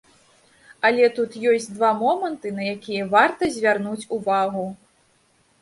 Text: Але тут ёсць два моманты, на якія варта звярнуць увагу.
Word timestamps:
Але 0.87 1.09
тут 1.17 1.35
ёсць 1.51 1.69
два 1.75 1.91
моманты, 1.99 2.47
на 2.61 2.71
якія 2.75 3.03
варта 3.15 3.51
звярнуць 3.59 4.09
увагу. 4.19 4.69